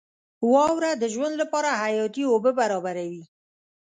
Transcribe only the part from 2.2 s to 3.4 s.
اوبه برابروي.